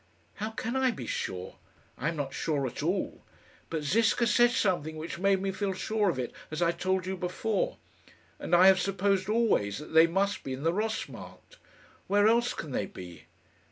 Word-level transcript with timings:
"How 0.37 0.49
can 0.49 0.75
I 0.75 0.89
be 0.89 1.05
sure? 1.05 1.57
I 1.95 2.07
am 2.07 2.15
not 2.15 2.33
sure 2.33 2.65
at 2.65 2.81
all. 2.81 3.23
But 3.69 3.83
Ziska 3.83 4.25
said 4.25 4.49
something 4.49 4.95
which 4.95 5.19
made 5.19 5.39
me 5.43 5.51
feel 5.51 5.73
sure 5.75 6.09
of 6.09 6.17
it, 6.17 6.33
as 6.49 6.59
I 6.59 6.71
told 6.71 7.05
you 7.05 7.15
before. 7.15 7.77
And 8.39 8.55
I 8.55 8.65
have 8.65 8.79
supposed 8.79 9.29
always 9.29 9.77
that 9.77 9.93
they 9.93 10.07
must 10.07 10.41
be 10.41 10.53
in 10.53 10.63
the 10.63 10.73
Ross 10.73 11.07
Markt. 11.07 11.57
Where 12.07 12.27
else 12.27 12.55
can 12.55 12.71
they 12.71 12.87
be?" 12.87 13.25